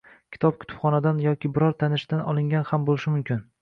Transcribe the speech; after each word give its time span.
Kitob 0.35 0.55
kutubxonadan 0.63 1.21
yoki 1.27 1.53
biror 1.59 1.79
tanishdan 1.87 2.27
olingan 2.35 2.71
ham 2.75 2.93
boʻlishi 2.93 3.19
mumkin 3.19 3.51